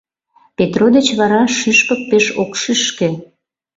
[0.57, 3.09] Петро деч вара шӱшпык пеш ок шӱшкӧ.